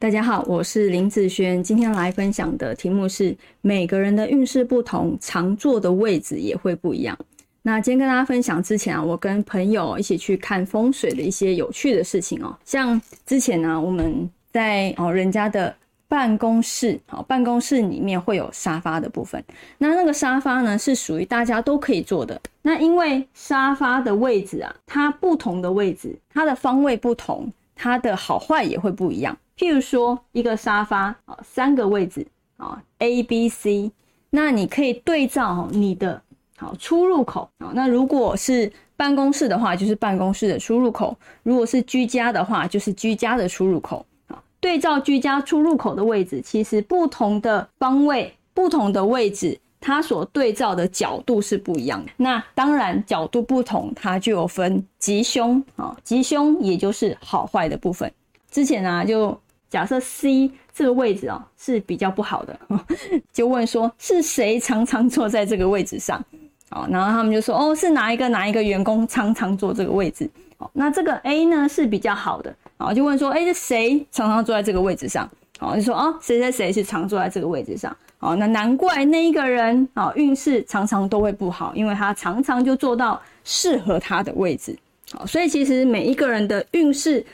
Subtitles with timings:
[0.00, 7.18] 大家好，我是林子轩，今天来分享的题目是每个人的运势不同，常坐的位置也会不一样。
[7.62, 12.56] 那今天跟大家分享之前啊，我跟朋友一起去看风水的一些有趣的事情哦。
[12.64, 15.74] 像之前呢，我们在哦人家的
[16.06, 19.42] 办公室，好办公室里面会有沙发的部分，
[19.78, 22.40] 那那个沙发呢是属于大家都可以坐的。
[22.62, 29.36] 那因为沙发的位置啊，它不同的位置，它的方位不同，它的好坏也会不一样。
[29.58, 32.24] 譬如说，一个沙发啊，三个位置
[32.58, 33.90] 啊，A、B、C，
[34.30, 36.22] 那你可以对照你的
[36.56, 37.72] 好出入口啊。
[37.74, 44.40] 那如果是办公室的话，就是办公室的出入口；如果是居家的话，就是居家的出入口啊。
[44.60, 52.12] 对照居家出入口的位置，其实不同的方位、不同的位置，它所对照的角度是不一样的。
[52.16, 55.96] 那当然，角度不同，它就有分吉凶啊。
[56.04, 58.12] 吉凶也就是好坏的部分。
[58.50, 59.38] 之前呢，就
[59.70, 62.58] 假设 C 这个位置哦是比较不好的，
[63.32, 66.24] 就问说是谁常常坐在这个位置上？
[66.70, 70.28] 哦，然后他们就说哦是哪一个哪一个员工常常坐这个位置？
[70.58, 75.28] 哦，那这个 A 呢是比较好的，哦，就问说哎是谁常常坐在这个位置上？
[75.60, 77.94] 哦，就说哦谁谁谁是常坐在这个位置上？
[78.20, 84.76] 哦，那难怪那一个人哦运势常常都会不好，因为他常常就坐到适合他的位置。
[85.12, 87.24] 好，所以其实每一个人的运势。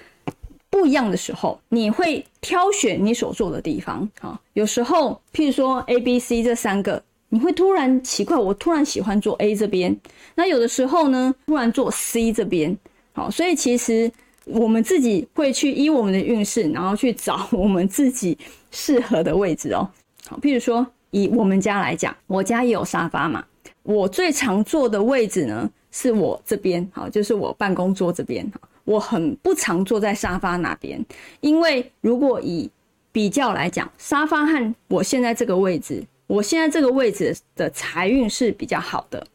[0.74, 4.36] 不一样的时候，你会挑选你所坐的地方啊。
[4.54, 9.96] 有时候，譬如说 A、B、C 这三个，你会突然奇怪，我突然喜欢坐 A 这边。
[10.34, 12.76] 那有的时候呢，突然坐 C 这边。
[13.12, 14.10] 好，所以其实
[14.46, 18.36] 我们自己会去依我们的运势，然后去找我们自己
[18.72, 19.88] 适合的位置哦。
[20.26, 23.44] 好，譬如说以我们家来讲，我家也有沙发嘛。
[23.84, 28.44] 我最常坐的位置呢，是我这边，好，就是我办公桌这边，
[28.84, 31.04] 我很不常坐在沙发那边，
[31.40, 32.70] 因为如果以
[33.10, 39.26] 比较来讲，沙发和我现在这个位置，我现在这个位置的财运是比较好的，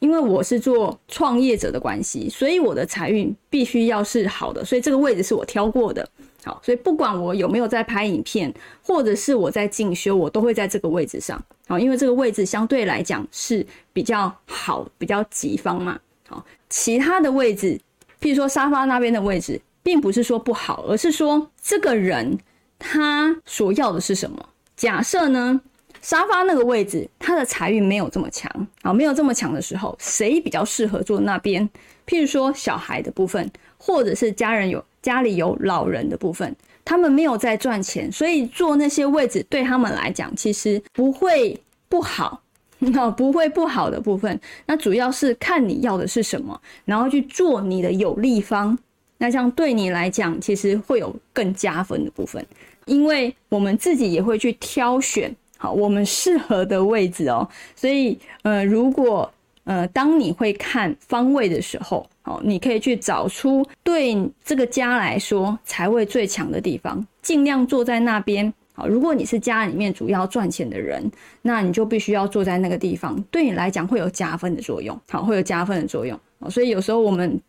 [0.00, 6.08] 因为我是做创业者的关系，所以我的财运必须要是好的，所以这个位置是我挑过的。
[6.44, 8.52] 好，所以不管我有没有在拍影片，
[8.82, 11.42] 或者是我在进修，我都会在这个位置上。
[11.66, 15.98] 好，因为这个位置相对来讲是比较好、比较吉方嘛。
[16.26, 17.80] 好，其他的位置。
[18.20, 22.38] 譬如说沙发那边的位置，并不是说不好，而是说这个人
[22.78, 24.48] 他所要的是什么。
[24.76, 25.60] 假设呢，
[26.00, 28.50] 沙发那个位置他的财运没有这么强
[28.82, 31.68] 啊，没有这么强的时候，谁比较适合坐那边？
[32.06, 42.42] 譬如说小孩的部分，或者是家人有家里有老人的部分，他们没有在赚钱，所以坐那些位置对他们来讲其实不会不好。
[42.78, 48.78] 那 不会不好的部分，那主要是看你要的是什么，然后去做你的有利方。
[49.18, 52.44] 那像对你来讲，其实会有更加分的部分，
[52.86, 57.48] 因为我们自己也会去挑选好我们适合的位置哦。
[57.74, 59.28] 所以，呃，如果
[59.64, 68.54] 呃，当你会看方位的时候，哦，你可以去找出对这个家来说财位最强的地方，尽量坐在那边。
[68.78, 71.10] 好，如果你是家里面主要赚钱的人，
[71.42, 74.96] 那你就必须要坐在那个地方，对你来讲会有加分的作用。
[75.08, 76.16] 好，会有加分的作用。
[76.48, 77.40] 所以有时候我们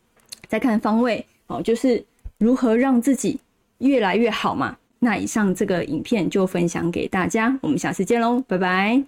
[0.48, 2.04] 在看方位，哦，就是
[2.40, 3.40] 如何让自己
[3.78, 4.76] 越来越好嘛。
[4.98, 8.98] 那以上这个影片就分享给大家，我们下次见喽，拜拜。